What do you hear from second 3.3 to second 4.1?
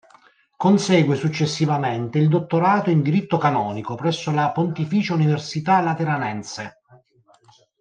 canonico